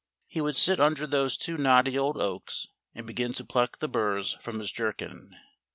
He 0.25 0.41
would 0.41 0.55
sit 0.55 0.79
under 0.79 1.05
those 1.05 1.37
two 1.37 1.57
knotty 1.57 1.95
old 1.95 2.17
oaks 2.17 2.65
and 2.95 3.05
begin 3.05 3.33
to 3.33 3.45
pluck 3.45 3.77
the 3.77 3.87
burrs 3.87 4.33
from 4.41 4.57
his 4.57 4.71
jerkin. 4.71 5.35